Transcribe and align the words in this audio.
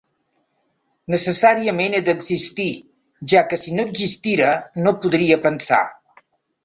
Necessàriament 1.15 1.97
he 1.97 1.99
d'existir, 2.07 2.67
ja 3.35 3.43
que 3.51 3.61
si 3.67 3.75
no 3.81 3.87
existira, 3.91 4.49
no 4.87 4.95
podria 5.05 5.39
pensar. 5.49 5.85